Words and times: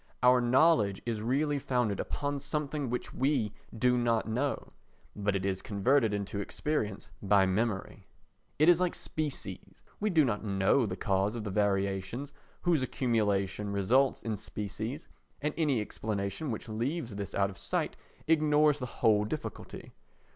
Our 0.23 0.41
knowledge 0.41 0.99
is 1.05 1.21
really 1.21 1.59
founded 1.59 1.99
upon 1.99 2.39
something 2.39 2.89
which 2.89 3.13
we 3.13 3.53
do 3.77 3.99
not 3.99 4.27
know, 4.27 4.73
but 5.15 5.35
it 5.35 5.45
is 5.45 5.61
converted 5.61 6.11
into 6.11 6.39
experience 6.41 7.11
by 7.21 7.45
memory. 7.45 8.07
It 8.57 8.67
is 8.67 8.79
like 8.79 8.95
species—we 8.95 10.09
do 10.09 10.25
not 10.25 10.43
know 10.43 10.87
the 10.87 10.95
cause 10.97 11.35
of 11.35 11.43
the 11.43 11.51
variations 11.51 12.33
whose 12.63 12.81
accumulation 12.81 13.71
results 13.71 14.23
in 14.23 14.37
species 14.37 15.07
and 15.39 15.53
any 15.55 15.79
explanation 15.81 16.49
which 16.49 16.67
leaves 16.67 17.13
this 17.15 17.35
out 17.35 17.51
of 17.51 17.57
sight 17.59 17.95
ignores 18.27 18.79
the 18.79 18.87
whole 19.03 19.23
difficulty. 19.23 19.91